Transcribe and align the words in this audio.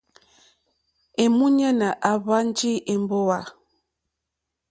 Èmúɲánà 1.23 1.87
àhwánjì 2.11 2.71
èmbówà. 2.93 3.39